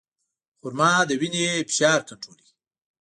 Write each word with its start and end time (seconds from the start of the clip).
خرما 0.59 0.91
د 1.07 1.11
وینې 1.21 1.47
فشار 1.69 1.99
کنټرولوي. 2.07 2.51